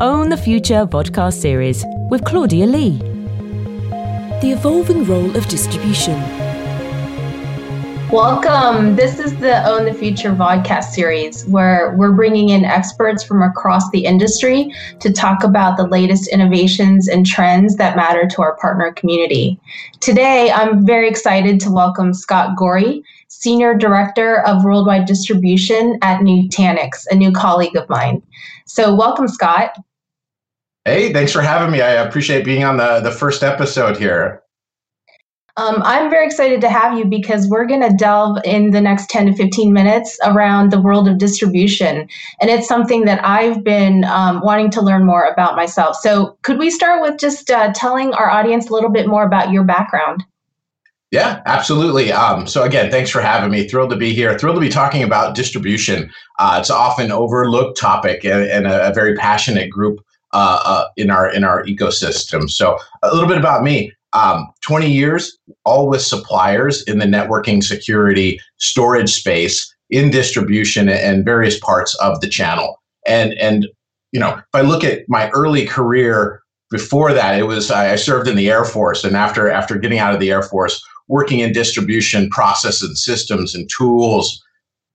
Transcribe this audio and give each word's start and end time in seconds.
Own 0.00 0.28
the 0.28 0.36
Future 0.36 0.86
podcast 0.86 1.34
series 1.34 1.84
with 2.10 2.24
Claudia 2.24 2.66
Lee. 2.66 2.98
The 4.40 4.50
evolving 4.50 5.04
role 5.04 5.36
of 5.36 5.46
distribution. 5.46 6.20
Welcome. 8.10 8.96
This 8.96 9.20
is 9.20 9.36
the 9.36 9.64
Own 9.68 9.84
the 9.84 9.94
Future 9.94 10.32
vodcast 10.32 10.86
series 10.94 11.46
where 11.46 11.94
we're 11.96 12.10
bringing 12.10 12.48
in 12.48 12.64
experts 12.64 13.22
from 13.22 13.40
across 13.40 13.88
the 13.90 14.04
industry 14.04 14.74
to 14.98 15.12
talk 15.12 15.44
about 15.44 15.76
the 15.76 15.86
latest 15.86 16.26
innovations 16.26 17.06
and 17.06 17.24
trends 17.24 17.76
that 17.76 17.94
matter 17.94 18.26
to 18.26 18.42
our 18.42 18.56
partner 18.56 18.90
community. 18.92 19.60
Today, 20.00 20.50
I'm 20.50 20.84
very 20.84 21.08
excited 21.08 21.60
to 21.60 21.70
welcome 21.70 22.14
Scott 22.14 22.56
Gorey, 22.56 23.04
Senior 23.40 23.74
Director 23.74 24.40
of 24.46 24.64
Worldwide 24.64 25.06
Distribution 25.06 25.98
at 26.02 26.20
Nutanix, 26.20 27.06
a 27.10 27.14
new 27.14 27.32
colleague 27.32 27.76
of 27.76 27.88
mine. 27.88 28.22
So, 28.66 28.94
welcome, 28.94 29.28
Scott. 29.28 29.76
Hey, 30.84 31.12
thanks 31.12 31.32
for 31.32 31.40
having 31.40 31.70
me. 31.70 31.80
I 31.80 31.92
appreciate 31.92 32.44
being 32.44 32.64
on 32.64 32.76
the, 32.76 33.00
the 33.00 33.10
first 33.10 33.42
episode 33.42 33.96
here. 33.96 34.42
Um, 35.56 35.82
I'm 35.84 36.10
very 36.10 36.26
excited 36.26 36.60
to 36.62 36.68
have 36.68 36.98
you 36.98 37.04
because 37.04 37.46
we're 37.46 37.64
going 37.64 37.80
to 37.80 37.96
delve 37.96 38.38
in 38.44 38.72
the 38.72 38.80
next 38.80 39.08
10 39.08 39.26
to 39.26 39.34
15 39.34 39.72
minutes 39.72 40.18
around 40.24 40.72
the 40.72 40.80
world 40.80 41.08
of 41.08 41.18
distribution. 41.18 42.08
And 42.40 42.50
it's 42.50 42.66
something 42.66 43.04
that 43.04 43.24
I've 43.24 43.62
been 43.62 44.04
um, 44.04 44.40
wanting 44.40 44.70
to 44.72 44.82
learn 44.82 45.06
more 45.06 45.24
about 45.24 45.54
myself. 45.54 45.96
So, 45.96 46.36
could 46.42 46.58
we 46.58 46.70
start 46.70 47.02
with 47.02 47.20
just 47.20 47.50
uh, 47.50 47.72
telling 47.72 48.12
our 48.14 48.28
audience 48.28 48.68
a 48.68 48.72
little 48.72 48.90
bit 48.90 49.06
more 49.06 49.24
about 49.24 49.52
your 49.52 49.62
background? 49.62 50.24
Yeah, 51.14 51.42
absolutely. 51.46 52.10
Um, 52.10 52.44
so 52.44 52.64
again, 52.64 52.90
thanks 52.90 53.08
for 53.08 53.20
having 53.20 53.48
me. 53.48 53.68
Thrilled 53.68 53.90
to 53.90 53.96
be 53.96 54.12
here. 54.12 54.36
Thrilled 54.36 54.56
to 54.56 54.60
be 54.60 54.68
talking 54.68 55.04
about 55.04 55.36
distribution. 55.36 56.10
Uh, 56.40 56.56
it's 56.58 56.70
often 56.70 57.12
overlooked 57.12 57.78
topic 57.78 58.24
and, 58.24 58.42
and 58.50 58.66
a, 58.66 58.88
a, 58.88 58.92
very 58.92 59.14
passionate 59.14 59.70
group 59.70 60.00
uh, 60.32 60.60
uh, 60.64 60.88
in 60.96 61.12
our 61.12 61.32
in 61.32 61.44
our 61.44 61.62
ecosystem. 61.66 62.50
So 62.50 62.80
a 63.04 63.14
little 63.14 63.28
bit 63.28 63.38
about 63.38 63.62
me. 63.62 63.92
Um, 64.12 64.48
20 64.62 64.90
years, 64.90 65.38
all 65.64 65.88
with 65.88 66.02
suppliers 66.02 66.82
in 66.82 66.98
the 66.98 67.06
networking, 67.06 67.62
security, 67.62 68.40
storage 68.56 69.12
space, 69.12 69.72
in 69.90 70.10
distribution, 70.10 70.88
and 70.88 71.24
various 71.24 71.60
parts 71.60 71.94
of 72.00 72.20
the 72.22 72.28
channel. 72.28 72.82
And 73.06 73.34
and 73.34 73.68
you 74.10 74.18
know, 74.18 74.34
if 74.34 74.44
I 74.52 74.62
look 74.62 74.82
at 74.82 75.08
my 75.08 75.30
early 75.30 75.64
career 75.64 76.42
before 76.72 77.12
that, 77.12 77.38
it 77.38 77.44
was 77.44 77.70
I 77.70 77.94
served 77.94 78.26
in 78.26 78.34
the 78.34 78.50
Air 78.50 78.64
Force, 78.64 79.04
and 79.04 79.16
after 79.16 79.48
after 79.48 79.78
getting 79.78 80.00
out 80.00 80.12
of 80.12 80.18
the 80.18 80.32
Air 80.32 80.42
Force, 80.42 80.84
working 81.08 81.40
in 81.40 81.52
distribution 81.52 82.30
processes 82.30 82.88
and 82.88 82.98
systems 82.98 83.54
and 83.54 83.68
tools, 83.68 84.42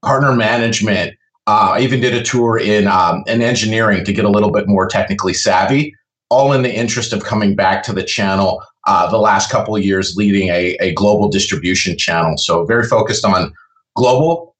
partner 0.03 0.35
management. 0.35 1.15
Uh, 1.47 1.71
I 1.73 1.79
even 1.81 1.99
did 1.99 2.13
a 2.13 2.23
tour 2.23 2.57
in 2.57 2.87
um, 2.87 3.23
in 3.27 3.41
engineering 3.41 4.03
to 4.05 4.13
get 4.13 4.25
a 4.25 4.29
little 4.29 4.51
bit 4.51 4.67
more 4.67 4.87
technically 4.87 5.33
savvy. 5.33 5.95
All 6.29 6.53
in 6.53 6.61
the 6.61 6.73
interest 6.73 7.11
of 7.11 7.23
coming 7.23 7.55
back 7.55 7.81
to 7.83 7.93
the 7.93 8.03
channel. 8.03 8.63
Uh, 8.85 9.09
the 9.09 9.17
last 9.17 9.51
couple 9.51 9.75
of 9.75 9.83
years, 9.83 10.15
leading 10.15 10.49
a, 10.49 10.75
a 10.79 10.93
global 10.93 11.27
distribution 11.27 11.97
channel. 11.97 12.37
So 12.37 12.65
very 12.65 12.87
focused 12.87 13.25
on 13.25 13.53
global, 13.95 14.55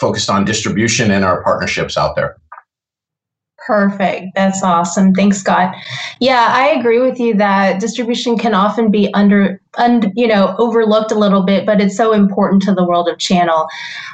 focused 0.00 0.30
on 0.30 0.44
distribution 0.44 1.10
and 1.10 1.24
our 1.24 1.42
partnerships 1.42 1.96
out 1.96 2.16
there. 2.16 2.36
Perfect. 3.68 4.34
That's 4.34 4.62
awesome. 4.62 5.12
Thanks, 5.12 5.36
Scott. 5.36 5.74
Yeah, 6.20 6.48
I 6.50 6.68
agree 6.68 7.00
with 7.00 7.20
you 7.20 7.34
that 7.34 7.80
distribution 7.80 8.38
can 8.38 8.54
often 8.54 8.90
be 8.90 9.12
under, 9.12 9.60
un, 9.74 10.10
you 10.16 10.26
know, 10.26 10.56
overlooked 10.58 11.12
a 11.12 11.14
little 11.14 11.42
bit, 11.42 11.66
but 11.66 11.78
it's 11.78 11.94
so 11.94 12.14
important 12.14 12.62
to 12.62 12.74
the 12.74 12.82
world 12.82 13.10
of 13.10 13.18
channel. 13.18 13.68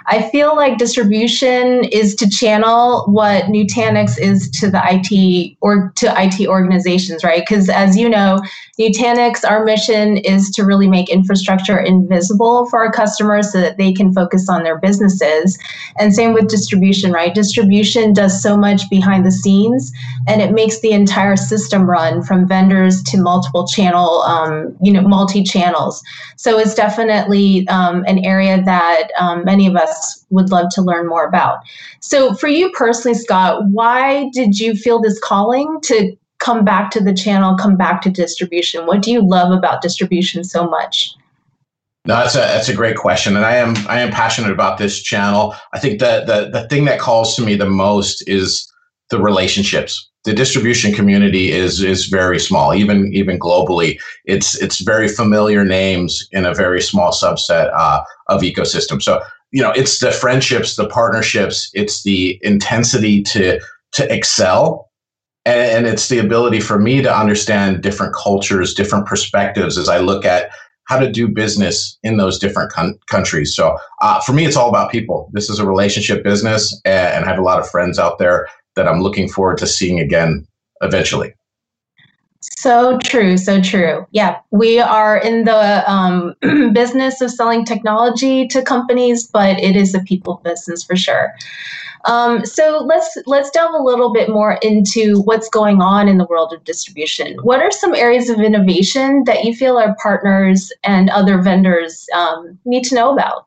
I 0.07 0.29
feel 0.31 0.57
like 0.57 0.77
distribution 0.77 1.85
is 1.85 2.17
to 2.17 2.29
channel 2.29 3.05
what 3.07 3.45
Nutanix 3.45 4.19
is 4.19 4.51
to 4.59 4.71
the 4.71 4.83
IT 4.85 5.57
or 5.61 5.93
to 5.97 6.13
IT 6.21 6.49
organizations, 6.49 7.23
right? 7.23 7.45
Because 7.49 7.69
as 7.69 7.97
you 7.97 8.09
know, 8.09 8.41
Nutanix, 8.79 9.49
our 9.49 9.65
mission 9.65 10.17
is 10.19 10.51
to 10.51 10.65
really 10.65 10.89
make 10.89 11.09
infrastructure 11.09 11.79
invisible 11.79 12.67
for 12.67 12.85
our 12.85 12.91
customers 12.91 13.53
so 13.53 13.61
that 13.61 13.79
they 13.79 13.93
can 13.93 14.13
focus 14.13 14.49
on 14.49 14.65
their 14.65 14.79
businesses. 14.79 15.57
And 15.97 16.13
same 16.13 16.33
with 16.33 16.49
distribution, 16.49 17.13
right? 17.13 17.33
Distribution 17.33 18.13
does 18.13 18.43
so 18.43 18.57
much 18.57 18.91
behind 18.91 19.25
the 19.25 19.31
scenes 19.45 19.93
and 20.27 20.41
it 20.41 20.53
makes 20.53 20.81
the 20.81 20.91
entire 20.91 21.37
system 21.37 21.89
run 21.89 22.23
from 22.23 22.49
vendors 22.49 23.03
to 23.05 23.21
multiple 23.21 23.67
channel, 23.67 24.23
um, 24.23 24.77
you 24.83 24.93
know, 24.93 25.03
multi 25.03 25.43
channels. 25.43 26.03
So 26.37 26.59
it's 26.59 26.75
definitely 26.75 27.69
um, 27.69 28.05
an 28.07 28.25
area 28.25 28.63
that 28.63 29.09
um, 29.21 29.45
many 29.45 29.67
of 29.67 29.77
us 29.77 30.25
would 30.31 30.51
love 30.51 30.71
to 30.71 30.83
learn 30.83 31.07
more 31.07 31.27
about. 31.27 31.59
So 32.01 32.35
for 32.35 32.49
you 32.49 32.71
personally, 32.73 33.17
Scott, 33.17 33.69
why 33.71 34.31
did 34.33 34.59
you 34.59 34.75
feel 34.75 35.01
this 35.01 35.21
calling 35.21 35.79
to 35.83 36.17
come 36.39 36.65
back 36.65 36.91
to 36.93 37.01
the 37.01 37.15
channel, 37.15 37.57
come 37.57 37.77
back 37.77 38.03
to 38.03 38.11
distribution? 38.11 38.87
What 38.87 39.03
do 39.03 39.13
you 39.13 39.27
love 39.27 39.53
about 39.53 39.83
distribution 39.83 40.43
so 40.45 40.69
much? 40.69 41.15
No, 42.07 42.17
that's 42.17 42.35
a 42.35 42.41
that's 42.41 42.69
a 42.69 42.75
great 42.75 42.97
question, 42.97 43.35
and 43.35 43.47
I 43.47 43.57
am 43.57 43.75
I 43.89 44.01
am 44.01 44.11
passionate 44.11 44.51
about 44.51 44.77
this 44.77 45.03
channel. 45.03 45.55
I 45.73 45.79
think 45.79 46.01
that 46.01 46.27
the 46.27 46.51
the 46.51 46.69
thing 46.69 46.85
that 46.85 47.01
calls 47.01 47.35
to 47.37 47.43
me 47.43 47.57
the 47.57 47.71
most 47.71 48.29
is 48.29 48.71
the 49.11 49.21
relationships. 49.21 50.11
The 50.25 50.33
distribution 50.33 50.93
community 50.93 51.53
is 51.53 51.83
is 51.83 52.07
very 52.07 52.39
small, 52.39 52.75
even 52.75 53.13
even 53.13 53.39
globally. 53.39 53.99
It's 54.25 54.61
it's 54.61 54.81
very 54.81 55.09
familiar 55.09 55.65
names 55.65 56.27
in 56.33 56.47
a 56.47 56.55
very 56.55 56.81
small 56.81 57.13
subset 57.13 57.71
uh, 57.75 58.03
of 58.29 58.43
ecosystem. 58.43 59.03
So 59.03 59.23
you 59.53 59.63
know, 59.63 59.71
it's 59.71 60.01
the 60.01 60.11
friendships, 60.11 60.77
the 60.77 60.89
partnerships, 60.89 61.71
it's 61.75 62.03
the 62.03 62.39
intensity 62.43 63.23
to 63.25 63.61
to 63.93 64.13
excel 64.13 64.91
and, 65.45 65.71
and 65.71 65.87
it's 65.87 66.09
the 66.09 66.19
ability 66.19 66.61
for 66.61 66.79
me 66.79 67.03
to 67.03 67.17
understand 67.17 67.83
different 67.83 68.15
cultures, 68.15 68.75
different 68.75 69.07
perspectives 69.07 69.79
as 69.79 69.89
I 69.89 69.99
look 69.99 70.25
at 70.25 70.51
how 70.89 70.99
to 70.99 71.11
do 71.11 71.29
business 71.29 71.99
in 72.03 72.19
those 72.19 72.39
different 72.39 72.71
con- 72.71 72.99
countries. 73.09 73.55
So 73.55 73.79
uh, 74.03 74.21
for 74.21 74.33
me, 74.33 74.45
it's 74.45 74.57
all 74.57 74.69
about 74.69 74.91
people. 74.91 75.31
This 75.33 75.49
is 75.49 75.59
a 75.59 75.67
relationship 75.67 76.23
business, 76.23 76.79
and, 76.85 77.15
and 77.15 77.25
I 77.25 77.29
have 77.29 77.39
a 77.39 77.43
lot 77.43 77.59
of 77.59 77.69
friends 77.71 77.99
out 77.99 78.19
there 78.19 78.47
that 78.77 78.89
I'm 78.89 79.01
looking 79.01 79.29
forward 79.29 79.59
to 79.59 79.67
seeing 79.67 80.01
again 80.01 80.47
eventually. 80.83 81.35
So 82.41 82.99
true, 82.99 83.37
so 83.39 83.61
true. 83.61 84.07
Yeah, 84.11 84.39
we 84.51 84.79
are 84.79 85.17
in 85.17 85.45
the 85.45 85.91
um, 85.91 86.35
business 86.73 87.21
of 87.21 87.31
selling 87.31 87.65
technology 87.65 88.47
to 88.49 88.63
companies, 88.63 89.27
but 89.27 89.59
it 89.59 89.77
is 89.77 89.95
a 89.95 90.01
people 90.01 90.41
business 90.45 90.85
for 90.85 90.95
sure. 90.95 91.35
Um, 92.05 92.45
so 92.45 92.83
let's 92.85 93.17
let's 93.27 93.51
delve 93.51 93.75
a 93.75 93.83
little 93.83 94.13
bit 94.13 94.29
more 94.29 94.59
into 94.63 95.23
what's 95.23 95.49
going 95.49 95.81
on 95.81 96.07
in 96.07 96.19
the 96.19 96.27
world 96.27 96.53
of 96.53 96.63
distribution. 96.65 97.39
What 97.43 97.61
are 97.61 97.71
some 97.71 97.95
areas 97.95 98.29
of 98.29 98.41
innovation 98.41 99.25
that 99.25 99.45
you 99.45 99.55
feel 99.55 99.79
our 99.79 99.97
partners 99.97 100.71
and 100.83 101.09
other 101.11 101.41
vendors 101.41 102.07
um, 102.15 102.59
need 102.67 102.85
to 102.85 102.95
know 102.95 103.13
about? 103.13 103.47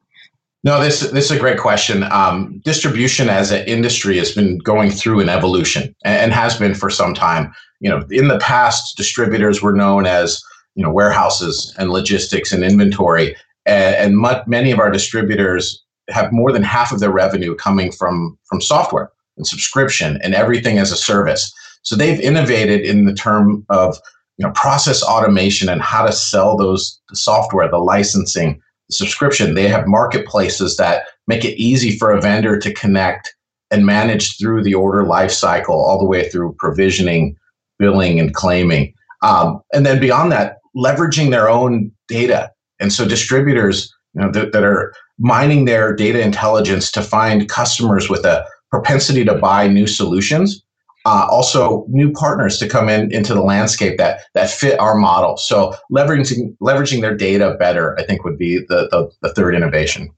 No, 0.64 0.82
this 0.82 1.02
this 1.12 1.26
is 1.26 1.32
a 1.32 1.40
great 1.40 1.60
question. 1.60 2.04
Um, 2.04 2.62
distribution 2.66 3.30
as 3.30 3.52
an 3.52 3.66
industry 3.68 4.18
has 4.18 4.32
been 4.32 4.58
going 4.60 4.92
through 4.92 5.22
an 5.22 5.30
evolution 5.30 5.96
and, 6.04 6.34
has 6.34 6.58
been 6.58 6.74
for 6.74 6.90
some 6.90 7.14
time. 7.14 7.54
You 7.80 7.90
know, 7.90 8.04
in 8.10 8.28
the 8.28 8.40
past, 8.40 8.98
distributors 8.98 9.62
were 9.62 9.74
known 9.74 10.08
as 10.08 10.42
you 10.76 10.84
know 10.84 10.92
warehouses 10.92 11.74
and 11.78 11.92
logistics 11.92 12.52
and 12.52 12.64
inventory, 12.64 13.36
and, 13.66 13.96
and 13.96 14.42
many 14.48 14.72
of 14.72 14.80
our 14.80 14.92
distributors 14.92 15.84
have 16.10 16.32
more 16.32 16.52
than 16.52 16.64
half 16.64 16.92
of 16.92 17.00
their 17.00 17.12
revenue 17.12 17.56
coming 17.56 17.92
from 17.92 18.38
from 18.46 18.60
software 18.60 19.12
and 19.38 19.46
subscription 19.46 20.20
and 20.24 20.34
everything 20.34 20.80
as 20.80 20.92
a 20.92 20.98
service. 20.98 21.54
So 21.84 21.96
they've 21.96 22.20
innovated 22.20 22.82
in 22.82 23.06
the 23.06 23.14
term 23.14 23.64
of 23.70 23.98
you 24.38 24.46
know 24.46 24.52
process 24.54 25.04
automation 25.04 25.70
and 25.70 25.82
how 25.82 26.04
to 26.04 26.12
sell 26.12 26.58
those 26.58 27.00
the 27.10 27.16
software, 27.16 27.70
the 27.70 27.78
licensing, 27.78 28.60
subscription. 28.92 29.54
They 29.54 29.68
have 29.68 29.88
marketplaces 29.88 30.78
that 30.78 31.08
make 31.28 31.44
it 31.44 31.60
easy 31.60 31.98
for 31.98 32.12
a 32.12 32.22
vendor 32.22 32.58
to 32.60 32.74
connect 32.74 33.36
and 33.70 33.86
manage 33.86 34.38
through 34.38 34.64
the 34.64 34.74
order 34.74 35.04
life 35.04 35.32
cycle 35.32 35.76
all 35.76 36.00
the 36.00 36.06
way 36.06 36.30
through 36.30 36.56
provisioning, 36.58 37.36
billing, 37.80 38.20
and 38.20 38.34
claiming. 38.34 38.94
Um, 39.24 39.62
and 39.74 39.86
then 39.86 40.00
beyond 40.00 40.32
that, 40.32 40.58
leveraging 40.76 41.32
their 41.32 41.50
own 41.50 41.92
data. 42.08 42.52
And 42.80 42.94
so 42.94 43.08
distributors 43.08 43.94
you 44.14 44.22
know, 44.22 44.32
that, 44.32 44.52
that 44.54 44.64
are 44.64 44.94
mining 45.20 45.66
their 45.66 45.96
data 45.96 46.22
intelligence 46.22 46.92
to 46.92 47.02
find 47.02 47.50
customers 47.50 48.10
with 48.10 48.26
a 48.26 48.46
propensity 48.70 49.26
to 49.26 49.34
buy 49.34 49.68
new 49.68 49.88
solutions. 49.88 50.64
Uh, 51.08 51.26
also, 51.32 51.86
new 51.88 52.12
partners 52.12 52.58
to 52.58 52.68
come 52.68 52.90
in 52.90 53.10
into 53.14 53.34
the 53.34 53.42
landscape 53.42 53.98
that 53.98 54.26
that 54.34 54.50
fit 54.50 54.78
our 54.78 54.94
model. 54.94 55.38
So 55.38 55.74
leveraging 55.90 56.58
leveraging 56.58 57.00
their 57.00 57.16
data 57.16 57.56
better, 57.58 57.98
I 57.98 58.04
think, 58.04 58.26
would 58.26 58.38
be 58.38 58.58
the, 58.58 58.90
the, 58.92 59.10
the 59.22 59.34
third 59.34 59.56
innovation. 59.56 60.10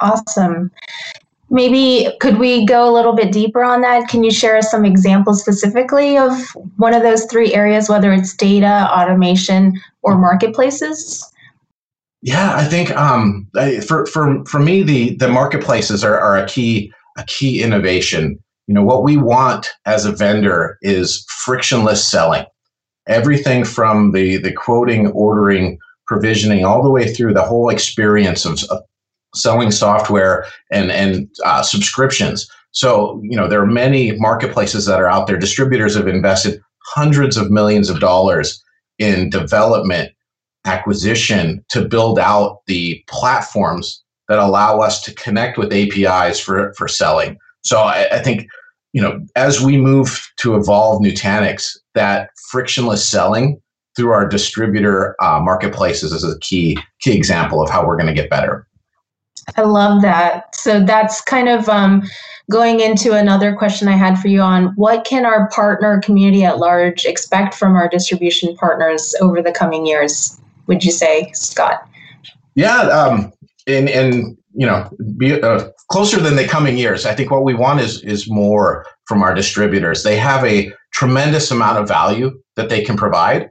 Awesome. 0.00 0.70
Maybe 1.48 2.12
could 2.20 2.38
we 2.38 2.66
go 2.66 2.86
a 2.86 2.92
little 2.92 3.14
bit 3.14 3.32
deeper 3.32 3.64
on 3.64 3.80
that? 3.80 4.10
Can 4.10 4.22
you 4.22 4.30
share 4.30 4.60
some 4.60 4.84
examples 4.84 5.40
specifically 5.40 6.18
of 6.18 6.32
one 6.76 6.92
of 6.92 7.02
those 7.02 7.24
three 7.24 7.54
areas, 7.54 7.88
whether 7.88 8.12
it's 8.12 8.34
data, 8.36 8.90
automation, 8.92 9.72
or 10.02 10.18
marketplaces? 10.18 11.32
Yeah, 12.20 12.54
I 12.54 12.64
think 12.64 12.94
um, 12.94 13.48
I, 13.56 13.80
for 13.80 14.04
for 14.04 14.44
for 14.44 14.58
me, 14.58 14.82
the 14.82 15.16
the 15.16 15.28
marketplaces 15.28 16.04
are, 16.04 16.20
are 16.20 16.36
a 16.36 16.46
key 16.46 16.92
a 17.16 17.24
key 17.24 17.62
innovation. 17.62 18.38
You 18.70 18.74
know, 18.74 18.84
what 18.84 19.02
we 19.02 19.16
want 19.16 19.66
as 19.84 20.04
a 20.04 20.12
vendor 20.12 20.78
is 20.80 21.26
frictionless 21.44 22.08
selling. 22.08 22.44
Everything 23.08 23.64
from 23.64 24.12
the, 24.12 24.36
the 24.36 24.52
quoting, 24.52 25.08
ordering, 25.08 25.76
provisioning, 26.06 26.64
all 26.64 26.80
the 26.80 26.88
way 26.88 27.12
through 27.12 27.34
the 27.34 27.42
whole 27.42 27.68
experience 27.68 28.44
of, 28.44 28.62
of 28.70 28.80
selling 29.34 29.72
software 29.72 30.46
and, 30.70 30.92
and 30.92 31.28
uh, 31.44 31.64
subscriptions. 31.64 32.48
So, 32.70 33.20
you 33.24 33.36
know, 33.36 33.48
there 33.48 33.60
are 33.60 33.66
many 33.66 34.12
marketplaces 34.20 34.86
that 34.86 35.00
are 35.00 35.10
out 35.10 35.26
there. 35.26 35.36
Distributors 35.36 35.96
have 35.96 36.06
invested 36.06 36.62
hundreds 36.94 37.36
of 37.36 37.50
millions 37.50 37.90
of 37.90 37.98
dollars 37.98 38.62
in 39.00 39.30
development, 39.30 40.12
acquisition 40.64 41.64
to 41.70 41.88
build 41.88 42.20
out 42.20 42.60
the 42.68 43.02
platforms 43.08 44.00
that 44.28 44.38
allow 44.38 44.78
us 44.78 45.02
to 45.02 45.14
connect 45.14 45.58
with 45.58 45.72
APIs 45.72 46.38
for, 46.38 46.72
for 46.74 46.86
selling. 46.86 47.36
So 47.62 47.80
I, 47.80 48.06
I 48.12 48.18
think 48.20 48.46
you 48.92 49.00
know, 49.00 49.24
as 49.36 49.60
we 49.60 49.76
move 49.76 50.20
to 50.38 50.56
evolve 50.56 51.02
Nutanix, 51.02 51.76
that 51.94 52.30
frictionless 52.50 53.08
selling 53.08 53.60
through 53.96 54.10
our 54.10 54.28
distributor 54.28 55.16
uh, 55.22 55.40
marketplaces 55.40 56.12
is 56.12 56.24
a 56.24 56.38
key 56.40 56.78
key 57.00 57.16
example 57.16 57.62
of 57.62 57.70
how 57.70 57.86
we're 57.86 57.96
going 57.96 58.06
to 58.06 58.14
get 58.14 58.30
better. 58.30 58.66
I 59.56 59.62
love 59.62 60.02
that. 60.02 60.54
So 60.54 60.84
that's 60.84 61.20
kind 61.20 61.48
of 61.48 61.68
um, 61.68 62.02
going 62.50 62.80
into 62.80 63.12
another 63.12 63.54
question 63.54 63.88
I 63.88 63.96
had 63.96 64.18
for 64.18 64.28
you 64.28 64.40
on 64.40 64.66
what 64.76 65.04
can 65.04 65.24
our 65.24 65.48
partner 65.48 66.00
community 66.00 66.44
at 66.44 66.58
large 66.58 67.04
expect 67.04 67.54
from 67.54 67.74
our 67.74 67.88
distribution 67.88 68.54
partners 68.56 69.14
over 69.20 69.42
the 69.42 69.52
coming 69.52 69.86
years? 69.86 70.40
Would 70.66 70.84
you 70.84 70.92
say, 70.92 71.30
Scott? 71.32 71.88
Yeah, 72.54 72.80
um, 72.82 73.32
and 73.66 73.88
and 73.88 74.36
you 74.60 74.66
know, 74.66 74.90
be 75.16 75.40
uh, 75.40 75.70
closer 75.90 76.20
than 76.20 76.36
the 76.36 76.46
coming 76.46 76.76
years. 76.76 77.06
I 77.06 77.14
think 77.14 77.30
what 77.30 77.44
we 77.44 77.54
want 77.54 77.80
is 77.80 78.02
is 78.02 78.30
more 78.30 78.84
from 79.06 79.22
our 79.22 79.32
distributors. 79.32 80.02
They 80.02 80.18
have 80.18 80.44
a 80.44 80.70
tremendous 80.92 81.50
amount 81.50 81.78
of 81.78 81.88
value 81.88 82.38
that 82.56 82.68
they 82.68 82.84
can 82.84 82.94
provide, 82.94 83.48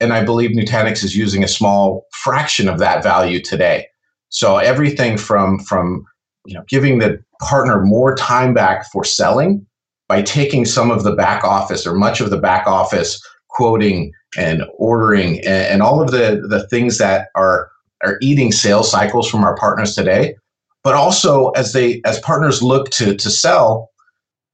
and 0.00 0.12
I 0.12 0.22
believe 0.22 0.50
Nutanix 0.50 1.02
is 1.02 1.16
using 1.16 1.42
a 1.42 1.48
small 1.48 2.04
fraction 2.12 2.68
of 2.68 2.78
that 2.78 3.02
value 3.02 3.40
today. 3.40 3.86
So 4.28 4.58
everything 4.58 5.16
from 5.16 5.60
from 5.60 6.04
you 6.44 6.52
know 6.52 6.64
giving 6.68 6.98
the 6.98 7.24
partner 7.40 7.82
more 7.82 8.14
time 8.14 8.52
back 8.52 8.84
for 8.92 9.02
selling 9.02 9.66
by 10.08 10.20
taking 10.20 10.66
some 10.66 10.90
of 10.90 11.04
the 11.04 11.16
back 11.16 11.42
office 11.42 11.86
or 11.86 11.94
much 11.94 12.20
of 12.20 12.28
the 12.28 12.36
back 12.36 12.66
office 12.66 13.18
quoting 13.48 14.12
and 14.36 14.64
ordering 14.76 15.38
and, 15.38 15.64
and 15.72 15.82
all 15.82 16.02
of 16.02 16.10
the 16.10 16.46
the 16.50 16.68
things 16.68 16.98
that 16.98 17.28
are 17.34 17.70
are 18.04 18.18
eating 18.20 18.52
sales 18.52 18.90
cycles 18.90 19.26
from 19.26 19.42
our 19.42 19.56
partners 19.56 19.94
today 19.94 20.34
but 20.82 20.94
also 20.94 21.50
as 21.50 21.72
they 21.72 22.00
as 22.04 22.20
partners 22.20 22.62
look 22.62 22.90
to 22.90 23.14
to 23.14 23.30
sell 23.30 23.90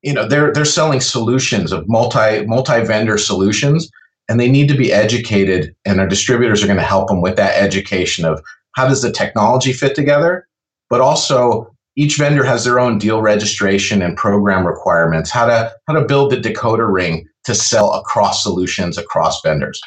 you 0.02 0.12
know 0.12 0.26
they're 0.26 0.52
they're 0.52 0.64
selling 0.64 1.00
solutions 1.00 1.73
of 1.73 1.88
multi 1.88 2.44
multi 2.46 2.84
vendor 2.84 3.19
solutions 3.19 3.90
and 4.28 4.40
they 4.40 4.50
need 4.50 4.69
to 4.69 4.76
be 4.76 4.93
educated 4.93 5.75
and 5.84 6.00
our 6.00 6.06
distributors 6.06 6.62
are 6.62 6.67
going 6.67 6.78
to 6.78 6.84
help 6.84 7.08
them 7.08 7.20
with 7.20 7.37
that 7.37 7.61
education 7.61 8.25
of 8.25 8.43
how 8.73 8.88
does 8.88 9.02
the 9.02 9.12
technology 9.12 9.73
fit 9.73 9.94
together 9.94 10.46
but 10.90 11.00
also 11.00 11.70
each 11.99 12.17
vendor 12.19 12.44
has 12.44 12.64
their 12.64 12.79
own 12.79 12.99
deal 12.99 13.22
registration 13.22 14.02
and 14.02 14.17
program 14.17 14.67
requirements 14.67 15.31
how 15.31 15.46
to 15.46 15.72
how 15.87 15.94
to 15.94 16.05
build 16.05 16.31
the 16.31 16.37
decoder 16.37 16.93
ring 16.93 17.26
to 17.44 17.55
sell 17.55 17.93
across 17.94 18.43
solutions 18.43 18.99
across 18.99 19.40
vendors 19.43 19.81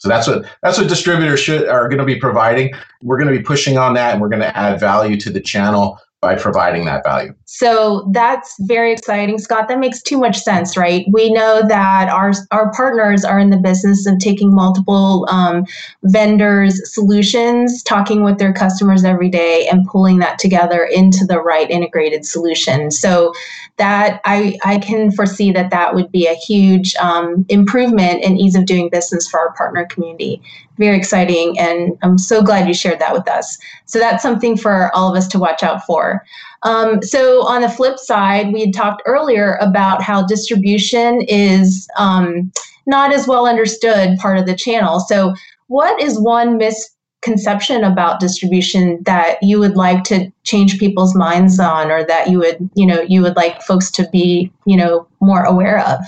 so 0.00 0.08
that's 0.08 0.26
what 0.26 0.46
that's 0.62 0.78
what 0.78 0.88
distributors 0.88 1.40
should 1.40 1.68
are 1.68 1.86
going 1.86 1.98
to 1.98 2.06
be 2.06 2.16
providing. 2.16 2.72
We're 3.02 3.18
going 3.18 3.30
to 3.30 3.36
be 3.36 3.44
pushing 3.44 3.76
on 3.76 3.92
that, 3.94 4.12
and 4.12 4.20
we're 4.20 4.30
going 4.30 4.40
to 4.40 4.56
add 4.56 4.80
value 4.80 5.20
to 5.20 5.30
the 5.30 5.40
channel 5.40 6.00
by 6.20 6.34
providing 6.34 6.84
that 6.84 7.02
value. 7.02 7.34
So 7.46 8.06
that's 8.12 8.54
very 8.60 8.92
exciting, 8.92 9.38
Scott. 9.38 9.68
That 9.68 9.78
makes 9.78 10.02
too 10.02 10.18
much 10.18 10.38
sense, 10.38 10.76
right? 10.76 11.06
We 11.10 11.32
know 11.32 11.62
that 11.66 12.10
our 12.10 12.32
our 12.50 12.70
partners 12.72 13.24
are 13.24 13.38
in 13.38 13.48
the 13.48 13.56
business 13.56 14.06
of 14.06 14.18
taking 14.18 14.54
multiple 14.54 15.26
um, 15.30 15.64
vendors' 16.04 16.92
solutions, 16.92 17.82
talking 17.82 18.22
with 18.22 18.38
their 18.38 18.52
customers 18.52 19.02
every 19.02 19.30
day, 19.30 19.66
and 19.68 19.86
pulling 19.88 20.18
that 20.18 20.38
together 20.38 20.84
into 20.84 21.24
the 21.24 21.40
right 21.40 21.70
integrated 21.70 22.26
solution. 22.26 22.90
So 22.90 23.32
that 23.78 24.20
I 24.26 24.58
I 24.62 24.76
can 24.78 25.10
foresee 25.10 25.52
that 25.52 25.70
that 25.70 25.94
would 25.94 26.12
be 26.12 26.26
a 26.26 26.34
huge 26.34 26.94
um, 26.96 27.46
improvement 27.48 28.22
in 28.22 28.36
ease 28.36 28.56
of 28.56 28.66
doing 28.66 28.90
business 28.90 29.26
for 29.26 29.40
our 29.40 29.54
partner 29.54 29.86
community 29.86 30.42
very 30.80 30.96
exciting. 30.96 31.56
And 31.58 31.96
I'm 32.02 32.18
so 32.18 32.42
glad 32.42 32.66
you 32.66 32.74
shared 32.74 32.98
that 32.98 33.12
with 33.12 33.28
us. 33.28 33.56
So 33.84 34.00
that's 34.00 34.22
something 34.22 34.56
for 34.56 34.90
all 34.96 35.08
of 35.10 35.16
us 35.16 35.28
to 35.28 35.38
watch 35.38 35.62
out 35.62 35.86
for. 35.86 36.24
Um, 36.62 37.02
so 37.02 37.46
on 37.46 37.60
the 37.60 37.68
flip 37.68 37.98
side, 37.98 38.52
we 38.52 38.62
had 38.62 38.74
talked 38.74 39.02
earlier 39.06 39.58
about 39.60 40.02
how 40.02 40.26
distribution 40.26 41.20
is 41.28 41.88
um, 41.96 42.50
not 42.86 43.12
as 43.12 43.28
well 43.28 43.46
understood 43.46 44.18
part 44.18 44.38
of 44.38 44.46
the 44.46 44.56
channel. 44.56 45.00
So 45.00 45.34
what 45.68 46.00
is 46.02 46.18
one 46.18 46.58
misconception 46.58 47.84
about 47.84 48.18
distribution 48.18 49.02
that 49.04 49.42
you 49.42 49.58
would 49.60 49.76
like 49.76 50.02
to 50.04 50.32
change 50.44 50.78
people's 50.78 51.14
minds 51.14 51.60
on, 51.60 51.90
or 51.90 52.04
that 52.06 52.28
you 52.30 52.38
would, 52.38 52.70
you 52.74 52.86
know, 52.86 53.02
you 53.02 53.22
would 53.22 53.36
like 53.36 53.62
folks 53.62 53.90
to 53.92 54.08
be, 54.10 54.50
you 54.64 54.76
know, 54.76 55.06
more 55.20 55.44
aware 55.44 55.86
of? 55.86 56.00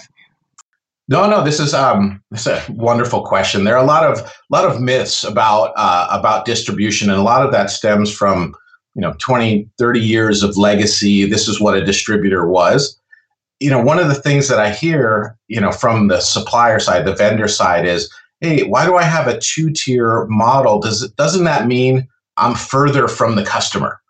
No, 1.08 1.28
no, 1.28 1.42
this 1.42 1.58
is 1.58 1.74
um, 1.74 2.22
this 2.30 2.46
is 2.46 2.68
a 2.68 2.72
wonderful 2.72 3.22
question. 3.22 3.64
There 3.64 3.76
are 3.76 3.82
a 3.82 3.86
lot 3.86 4.04
of 4.04 4.32
lot 4.50 4.64
of 4.64 4.80
myths 4.80 5.24
about 5.24 5.72
uh, 5.76 6.06
about 6.10 6.44
distribution, 6.44 7.10
and 7.10 7.18
a 7.18 7.22
lot 7.22 7.44
of 7.44 7.52
that 7.52 7.70
stems 7.70 8.12
from 8.12 8.54
you 8.94 9.02
know 9.02 9.14
20, 9.18 9.68
30 9.78 10.00
years 10.00 10.42
of 10.42 10.56
legacy. 10.56 11.26
This 11.26 11.48
is 11.48 11.60
what 11.60 11.76
a 11.76 11.84
distributor 11.84 12.46
was. 12.48 12.98
You 13.58 13.70
know, 13.70 13.82
one 13.82 13.98
of 13.98 14.08
the 14.08 14.14
things 14.14 14.48
that 14.48 14.58
I 14.58 14.70
hear, 14.70 15.36
you 15.48 15.60
know, 15.60 15.72
from 15.72 16.08
the 16.08 16.20
supplier 16.20 16.80
side, 16.80 17.04
the 17.04 17.14
vendor 17.14 17.46
side, 17.46 17.86
is, 17.86 18.12
hey, 18.40 18.64
why 18.64 18.84
do 18.86 18.96
I 18.96 19.04
have 19.04 19.28
a 19.28 19.38
two 19.38 19.70
tier 19.70 20.26
model? 20.26 20.80
Does 20.80 21.02
it 21.02 21.16
doesn't 21.16 21.44
that 21.44 21.66
mean 21.66 22.06
I'm 22.36 22.54
further 22.54 23.08
from 23.08 23.34
the 23.34 23.44
customer? 23.44 24.00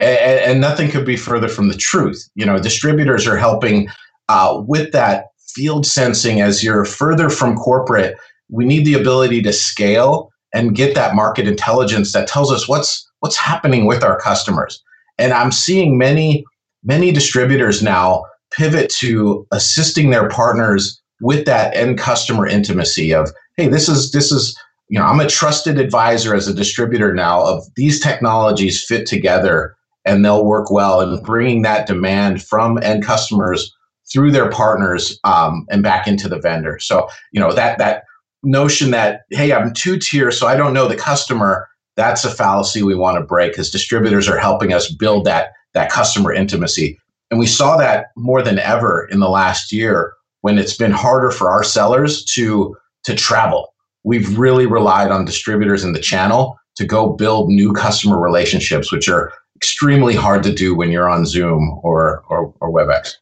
And, 0.00 0.40
and 0.40 0.60
nothing 0.60 0.90
could 0.90 1.06
be 1.06 1.16
further 1.16 1.48
from 1.48 1.68
the 1.68 1.76
truth. 1.76 2.28
You 2.34 2.46
know, 2.46 2.58
distributors 2.58 3.28
are 3.28 3.36
helping 3.36 3.88
uh, 4.28 4.60
with 4.66 4.90
that 4.92 5.26
field 5.54 5.86
sensing 5.86 6.40
as 6.40 6.62
you're 6.62 6.84
further 6.84 7.28
from 7.28 7.56
corporate 7.56 8.16
we 8.52 8.64
need 8.64 8.84
the 8.84 8.94
ability 8.94 9.42
to 9.42 9.52
scale 9.52 10.30
and 10.52 10.76
get 10.76 10.94
that 10.94 11.14
market 11.14 11.48
intelligence 11.48 12.12
that 12.12 12.28
tells 12.28 12.52
us 12.52 12.68
what's 12.68 13.10
what's 13.20 13.36
happening 13.36 13.86
with 13.86 14.04
our 14.04 14.18
customers. 14.20 14.82
And 15.18 15.32
i'm 15.32 15.52
seeing 15.52 15.98
many 15.98 16.44
many 16.84 17.12
distributors 17.12 17.82
now 17.82 18.24
pivot 18.52 18.90
to 18.98 19.46
assisting 19.50 20.10
their 20.10 20.28
partners 20.28 21.00
with 21.20 21.46
that 21.46 21.74
end 21.76 21.98
customer 21.98 22.46
intimacy 22.46 23.14
of 23.14 23.30
hey 23.56 23.68
this 23.68 23.88
is 23.88 24.12
this 24.12 24.30
is 24.32 24.56
you 24.88 24.98
know 24.98 25.04
i'm 25.04 25.20
a 25.20 25.28
trusted 25.28 25.78
advisor 25.78 26.34
as 26.34 26.48
a 26.48 26.54
distributor 26.54 27.14
now 27.14 27.42
of 27.42 27.64
these 27.76 28.00
technologies 28.00 28.84
fit 28.84 29.06
together 29.06 29.76
and 30.04 30.24
they'll 30.24 30.44
work 30.44 30.70
well 30.70 31.00
and 31.00 31.24
bringing 31.24 31.62
that 31.62 31.86
demand 31.86 32.42
from 32.42 32.82
end 32.82 33.04
customers 33.04 33.72
through 34.12 34.30
their 34.30 34.50
partners 34.50 35.18
um, 35.24 35.66
and 35.70 35.82
back 35.82 36.06
into 36.06 36.28
the 36.28 36.38
vendor. 36.38 36.78
So 36.78 37.08
you 37.32 37.40
know 37.40 37.52
that 37.52 37.78
that 37.78 38.04
notion 38.42 38.90
that 38.90 39.22
hey, 39.30 39.52
I'm 39.52 39.72
two 39.72 39.98
tier, 39.98 40.30
so 40.30 40.46
I 40.46 40.56
don't 40.56 40.74
know 40.74 40.88
the 40.88 40.96
customer. 40.96 41.68
That's 41.96 42.24
a 42.24 42.30
fallacy 42.30 42.82
we 42.82 42.94
want 42.94 43.18
to 43.18 43.24
break 43.24 43.52
because 43.52 43.70
distributors 43.70 44.28
are 44.28 44.38
helping 44.38 44.72
us 44.72 44.90
build 44.90 45.24
that 45.26 45.52
that 45.74 45.90
customer 45.90 46.32
intimacy. 46.32 46.98
And 47.30 47.38
we 47.38 47.46
saw 47.46 47.76
that 47.76 48.06
more 48.16 48.42
than 48.42 48.58
ever 48.58 49.06
in 49.10 49.20
the 49.20 49.30
last 49.30 49.72
year 49.72 50.12
when 50.42 50.58
it's 50.58 50.76
been 50.76 50.92
harder 50.92 51.30
for 51.30 51.50
our 51.50 51.64
sellers 51.64 52.24
to 52.34 52.76
to 53.04 53.14
travel. 53.14 53.74
We've 54.04 54.36
really 54.36 54.66
relied 54.66 55.10
on 55.10 55.24
distributors 55.24 55.84
in 55.84 55.92
the 55.92 56.00
channel 56.00 56.58
to 56.76 56.84
go 56.84 57.10
build 57.10 57.48
new 57.48 57.72
customer 57.72 58.18
relationships, 58.18 58.90
which 58.90 59.08
are 59.08 59.32
extremely 59.56 60.14
hard 60.14 60.42
to 60.42 60.52
do 60.52 60.74
when 60.74 60.90
you're 60.90 61.08
on 61.08 61.26
Zoom 61.26 61.78
or, 61.82 62.24
or, 62.28 62.52
or 62.60 62.72
WebEx. 62.72 63.14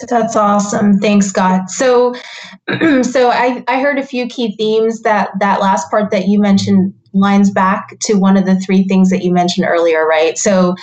That's 0.00 0.34
awesome. 0.34 0.98
Thanks, 0.98 1.26
Scott. 1.26 1.70
So, 1.70 2.14
so 3.02 3.30
I, 3.30 3.62
I 3.68 3.80
heard 3.80 3.98
a 3.98 4.06
few 4.06 4.26
key 4.26 4.56
themes 4.56 5.02
that 5.02 5.30
that 5.38 5.60
last 5.60 5.90
part 5.90 6.10
that 6.10 6.26
you 6.26 6.40
mentioned 6.40 6.92
lines 7.12 7.50
back 7.50 7.96
to 8.00 8.14
one 8.14 8.36
of 8.36 8.44
the 8.44 8.58
three 8.60 8.84
things 8.84 9.08
that 9.10 9.22
you 9.22 9.32
mentioned 9.32 9.66
earlier, 9.68 10.04
right? 10.04 10.36
So, 10.36 10.74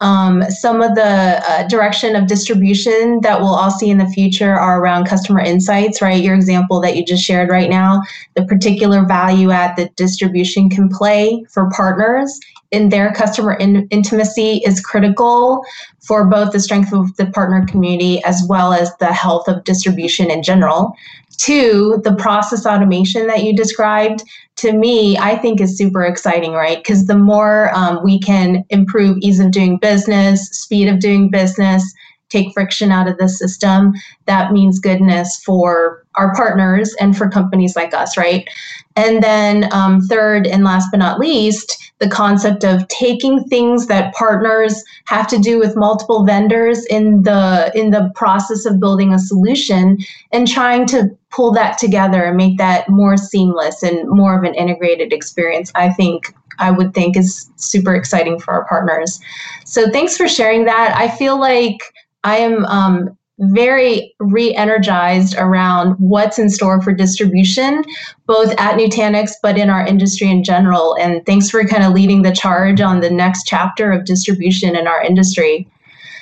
um, 0.00 0.42
some 0.50 0.82
of 0.82 0.94
the 0.94 1.42
uh, 1.48 1.68
direction 1.68 2.16
of 2.16 2.26
distribution 2.26 3.20
that 3.22 3.40
we'll 3.40 3.54
all 3.54 3.70
see 3.70 3.90
in 3.90 3.98
the 3.98 4.08
future 4.08 4.54
are 4.54 4.80
around 4.80 5.06
customer 5.06 5.40
insights, 5.40 6.02
right? 6.02 6.22
Your 6.22 6.34
example 6.34 6.80
that 6.80 6.96
you 6.96 7.04
just 7.04 7.24
shared 7.24 7.48
right 7.48 7.70
now, 7.70 8.02
the 8.34 8.44
particular 8.44 9.06
value 9.06 9.50
add 9.50 9.76
that 9.76 9.94
distribution 9.96 10.68
can 10.68 10.88
play 10.88 11.44
for 11.50 11.70
partners 11.70 12.38
in 12.74 12.88
their 12.88 13.12
customer 13.12 13.54
in- 13.54 13.86
intimacy 13.90 14.60
is 14.66 14.80
critical 14.80 15.64
for 16.00 16.26
both 16.26 16.52
the 16.52 16.60
strength 16.60 16.92
of 16.92 17.16
the 17.16 17.26
partner 17.26 17.64
community 17.66 18.22
as 18.24 18.44
well 18.48 18.72
as 18.72 18.94
the 18.96 19.12
health 19.12 19.48
of 19.48 19.64
distribution 19.64 20.30
in 20.30 20.42
general. 20.42 20.92
Two, 21.36 22.00
the 22.04 22.14
process 22.16 22.66
automation 22.66 23.26
that 23.28 23.44
you 23.44 23.56
described, 23.56 24.22
to 24.56 24.72
me, 24.72 25.16
I 25.18 25.36
think 25.36 25.60
is 25.60 25.76
super 25.76 26.04
exciting, 26.04 26.52
right? 26.52 26.78
Because 26.78 27.06
the 27.06 27.18
more 27.18 27.74
um, 27.74 28.04
we 28.04 28.18
can 28.20 28.64
improve 28.70 29.18
ease 29.20 29.40
of 29.40 29.50
doing 29.50 29.78
business, 29.78 30.48
speed 30.50 30.88
of 30.88 31.00
doing 31.00 31.30
business, 31.30 31.82
take 32.28 32.52
friction 32.52 32.90
out 32.90 33.08
of 33.08 33.18
the 33.18 33.28
system, 33.28 33.92
that 34.26 34.52
means 34.52 34.78
goodness 34.78 35.42
for 35.44 36.04
our 36.16 36.34
partners 36.34 36.94
and 37.00 37.16
for 37.16 37.28
companies 37.28 37.76
like 37.76 37.94
us, 37.94 38.16
right? 38.16 38.48
And 38.96 39.22
then, 39.22 39.72
um, 39.72 40.00
third 40.02 40.46
and 40.46 40.64
last 40.64 40.88
but 40.90 40.98
not 40.98 41.18
least, 41.18 41.92
the 41.98 42.08
concept 42.08 42.64
of 42.64 42.86
taking 42.88 43.44
things 43.44 43.86
that 43.86 44.14
partners 44.14 44.82
have 45.06 45.26
to 45.28 45.38
do 45.38 45.58
with 45.58 45.76
multiple 45.76 46.24
vendors 46.24 46.84
in 46.86 47.22
the 47.22 47.70
in 47.74 47.90
the 47.90 48.10
process 48.14 48.66
of 48.66 48.80
building 48.80 49.12
a 49.12 49.18
solution 49.18 49.98
and 50.32 50.48
trying 50.48 50.86
to 50.86 51.08
pull 51.30 51.52
that 51.52 51.78
together 51.78 52.24
and 52.24 52.36
make 52.36 52.58
that 52.58 52.88
more 52.88 53.16
seamless 53.16 53.82
and 53.82 54.08
more 54.08 54.36
of 54.36 54.44
an 54.44 54.54
integrated 54.54 55.12
experience. 55.12 55.70
I 55.74 55.90
think 55.90 56.34
I 56.58 56.70
would 56.70 56.94
think 56.94 57.16
is 57.16 57.50
super 57.56 57.94
exciting 57.94 58.38
for 58.38 58.54
our 58.54 58.64
partners. 58.66 59.20
So 59.64 59.90
thanks 59.90 60.16
for 60.16 60.28
sharing 60.28 60.64
that. 60.66 60.94
I 60.96 61.08
feel 61.08 61.38
like 61.38 61.78
I 62.24 62.38
am 62.38 62.64
um, 62.64 63.16
very 63.38 64.14
re-energized 64.20 65.34
around 65.38 65.96
what's 65.98 66.38
in 66.38 66.48
store 66.48 66.80
for 66.80 66.92
distribution 66.92 67.84
both 68.26 68.54
at 68.58 68.78
nutanix 68.78 69.32
but 69.42 69.58
in 69.58 69.70
our 69.70 69.84
industry 69.84 70.30
in 70.30 70.44
general. 70.44 70.96
And 71.00 71.24
thanks 71.26 71.50
for 71.50 71.64
kind 71.64 71.82
of 71.82 71.92
leading 71.92 72.22
the 72.22 72.32
charge 72.32 72.80
on 72.80 73.00
the 73.00 73.10
next 73.10 73.44
chapter 73.44 73.90
of 73.90 74.04
distribution 74.04 74.76
in 74.76 74.86
our 74.86 75.02
industry. 75.02 75.68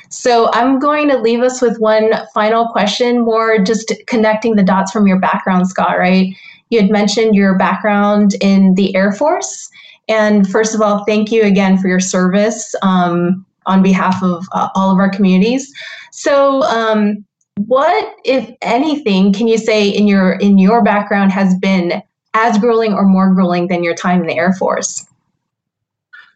So 0.09 0.51
i'm 0.53 0.79
going 0.79 1.09
to 1.09 1.19
leave 1.19 1.41
us 1.41 1.61
with 1.61 1.79
one 1.79 2.13
final 2.33 2.69
question 2.69 3.21
more 3.21 3.59
just 3.59 3.93
connecting 4.07 4.57
the 4.57 4.63
dots 4.63 4.91
from 4.91 5.07
your 5.07 5.19
background 5.19 5.69
scott 5.69 5.99
right? 5.99 6.35
You 6.71 6.81
had 6.81 6.91
mentioned 6.91 7.35
your 7.35 7.59
background 7.59 8.35
in 8.41 8.75
the 8.75 8.97
air 8.97 9.13
force. 9.13 9.69
And 10.09 10.49
first 10.49 10.75
of 10.75 10.81
all 10.81 11.05
thank 11.05 11.31
you 11.31 11.43
again 11.43 11.77
for 11.77 11.89
your 11.89 12.01
service. 12.01 12.75
Um, 12.81 13.45
on 13.67 13.83
behalf 13.83 14.23
of 14.23 14.45
uh, 14.53 14.69
all 14.75 14.91
of 14.91 14.99
our 14.99 15.11
communities. 15.11 15.73
So, 16.11 16.63
um, 16.65 17.25
what, 17.67 18.17
if 18.25 18.51
anything, 18.63 19.33
can 19.33 19.47
you 19.47 19.59
say 19.59 19.89
in 19.89 20.09
your 20.09 20.33
in 20.33 20.59
your 20.59 20.83
background 20.83 21.33
has 21.33 21.55
been 21.59 22.03
as 22.35 22.59
grueling 22.59 22.95
or 22.95 23.05
more 23.05 23.33
grueling 23.35 23.69
than 23.69 23.85
your 23.85 23.95
time 23.95 24.23
in 24.23 24.27
the 24.27 24.37
Air 24.37 24.53
Force? 24.55 25.07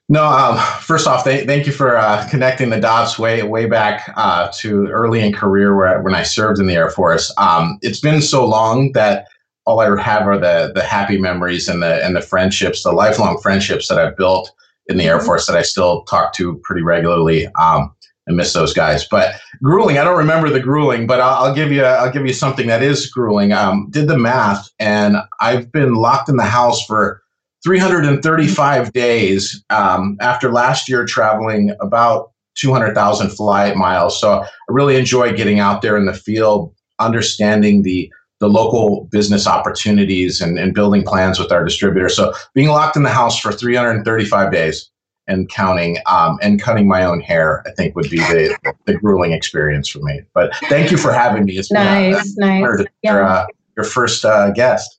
No, 0.09 0.25
um, 0.25 0.59
first 0.83 1.09
off, 1.09 1.25
th- 1.25 1.47
thank 1.47 1.67
you 1.67 1.73
for 1.73 1.97
uh, 1.97 2.29
connecting 2.29 2.71
the 2.71 2.81
dots 2.81 3.19
way 3.19 3.43
way 3.43 3.67
back 3.67 4.13
uh, 4.17 4.51
to 4.57 4.87
early 4.89 5.21
in 5.21 5.33
career 5.33 5.75
where 5.75 6.01
when 6.03 6.15
I 6.15 6.23
served 6.23 6.61
in 6.61 6.67
the 6.67 6.75
Air 6.75 6.91
Force. 6.91 7.33
Um, 7.39 7.79
it's 7.83 8.01
been 8.01 8.23
so 8.23 8.47
long 8.47 8.93
that 8.93 9.27
all 9.65 9.81
I 9.81 10.01
have 10.01 10.29
are 10.29 10.39
the 10.39 10.71
the 10.75 10.83
happy 10.83 11.19
memories 11.19 11.67
and 11.69 11.83
the 11.83 12.05
and 12.05 12.15
the 12.15 12.21
friendships, 12.21 12.85
the 12.85 12.93
lifelong 12.93 13.41
friendships 13.41 13.89
that 13.89 13.99
I've 13.99 14.17
built 14.17 14.53
in 14.89 14.97
the 14.97 15.05
Air 15.05 15.19
mm-hmm. 15.19 15.27
Force 15.27 15.47
that 15.47 15.57
I 15.57 15.63
still 15.63 16.03
talk 16.05 16.33
to 16.35 16.61
pretty 16.65 16.83
regularly. 16.83 17.47
Um, 17.61 17.93
and 18.27 18.37
miss 18.37 18.53
those 18.53 18.75
guys. 18.75 19.07
But 19.09 19.37
grueling, 19.63 19.99
I 19.99 20.05
don't 20.05 20.19
remember 20.19 20.51
the 20.51 20.61
grueling, 20.61 21.07
but 21.07 21.21
I'll, 21.21 21.45
I'll 21.45 21.55
give 21.55 21.71
you 21.71 21.85
I'll 21.85 22.11
give 22.11 22.27
you 22.27 22.33
something 22.33 22.67
that 22.67 22.83
is 22.83 23.07
grueling. 23.07 23.53
Um, 23.53 23.89
did 23.91 24.09
the 24.09 24.19
math, 24.19 24.69
and 24.79 25.17
I've 25.41 25.71
been 25.73 25.95
locked 25.95 26.29
in 26.29 26.37
the 26.37 26.45
house 26.45 26.85
for 26.85 27.23
335 27.65 28.93
days 28.93 29.65
um, 29.71 30.17
after 30.21 30.53
last 30.53 30.89
year 30.89 31.05
traveling 31.05 31.75
about 31.81 32.31
200,000 32.57 33.31
flight 33.31 33.77
miles. 33.77 34.21
So 34.21 34.43
I 34.43 34.49
really 34.69 34.97
enjoy 34.97 35.33
getting 35.33 35.59
out 35.59 35.83
there 35.83 35.97
in 35.97 36.07
the 36.07 36.15
field, 36.15 36.75
understanding 36.99 37.83
the 37.83 38.11
the 38.41 38.49
local 38.49 39.05
business 39.11 39.47
opportunities 39.47 40.41
and, 40.41 40.59
and 40.59 40.75
building 40.75 41.03
plans 41.03 41.39
with 41.39 41.53
our 41.53 41.65
distributor. 41.65 42.09
So 42.09 42.35
being 42.55 42.69
locked 42.69 42.97
in 42.97 43.03
the 43.03 43.11
house 43.11 43.39
for 43.39 43.53
335 43.53 44.53
days 44.53 44.91
and 45.27 45.49
counting 45.49 45.99
um, 46.07 46.39
and 46.43 46.61
cutting 46.61 46.87
my 46.87 47.05
own 47.05 47.21
hair, 47.21 47.65
I 47.67 47.73
think 47.73 47.97
would 47.97 48.11
be 48.11 48.19
the, 48.19 48.57
the 48.85 48.95
grueling 48.95 49.33
experience 49.33 49.89
for 49.89 50.01
me. 50.01 50.21
But 50.35 50.55
thank 50.69 50.91
you 50.91 50.99
for 50.99 51.13
having 51.13 51.45
me. 51.45 51.57
It's 51.57 51.73
nice, 51.73 52.35
been 52.35 52.63
nice. 52.63 52.87
Yeah. 53.03 53.13
Your, 53.13 53.25
uh, 53.25 53.47
your 53.77 53.85
first 53.85 54.25
uh, 54.25 54.51
guest. 54.51 54.99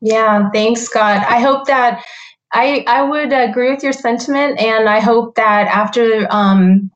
Yeah, 0.00 0.48
thanks, 0.52 0.82
Scott. 0.82 1.26
I 1.28 1.40
hope 1.40 1.66
that 1.66 2.02
I 2.52 2.84
I 2.86 3.02
would 3.02 3.32
agree 3.32 3.70
with 3.70 3.82
your 3.82 3.92
sentiment, 3.92 4.58
and 4.58 4.88
I 4.88 4.98
hope 4.98 5.34
that 5.34 5.68
after 5.68 6.26
um, 6.30 6.90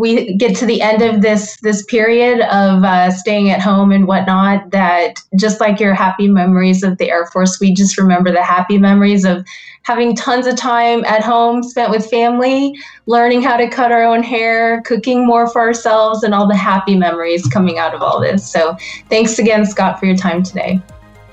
we 0.00 0.32
get 0.34 0.56
to 0.56 0.64
the 0.64 0.80
end 0.80 1.02
of 1.02 1.20
this 1.20 1.58
this 1.60 1.84
period 1.84 2.40
of 2.40 2.82
uh, 2.82 3.10
staying 3.10 3.50
at 3.50 3.60
home 3.60 3.92
and 3.92 4.06
whatnot 4.06 4.70
that 4.70 5.22
just 5.36 5.60
like 5.60 5.78
your 5.78 5.92
happy 5.92 6.26
memories 6.26 6.82
of 6.82 6.96
the 6.96 7.10
air 7.10 7.26
force 7.26 7.60
we 7.60 7.74
just 7.74 7.98
remember 7.98 8.32
the 8.32 8.42
happy 8.42 8.78
memories 8.78 9.26
of 9.26 9.44
having 9.82 10.16
tons 10.16 10.46
of 10.46 10.56
time 10.56 11.04
at 11.04 11.22
home 11.22 11.62
spent 11.62 11.90
with 11.90 12.08
family 12.08 12.74
learning 13.04 13.42
how 13.42 13.58
to 13.58 13.68
cut 13.68 13.92
our 13.92 14.02
own 14.02 14.22
hair 14.22 14.80
cooking 14.82 15.26
more 15.26 15.46
for 15.50 15.60
ourselves 15.60 16.22
and 16.22 16.34
all 16.34 16.48
the 16.48 16.56
happy 16.56 16.96
memories 16.96 17.46
coming 17.46 17.78
out 17.78 17.94
of 17.94 18.00
all 18.00 18.20
this. 18.20 18.50
So 18.50 18.76
thanks 19.10 19.38
again 19.38 19.66
scott 19.66 20.00
for 20.00 20.06
your 20.06 20.16
time 20.16 20.42
today. 20.42 20.80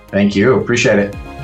Thank 0.09 0.36
you. 0.36 0.59
Appreciate 0.59 1.00
it 1.00 1.37